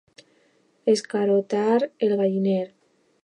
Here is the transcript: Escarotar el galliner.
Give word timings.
Escarotar 0.93 1.81
el 1.99 2.17
galliner. 2.23 2.67